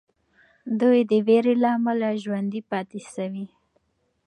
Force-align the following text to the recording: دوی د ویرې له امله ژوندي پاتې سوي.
دوی 0.79 0.99
د 1.09 1.11
ویرې 1.27 1.55
له 1.63 1.69
امله 1.77 2.09
ژوندي 2.23 2.61
پاتې 2.71 2.99
سوي. 3.13 3.47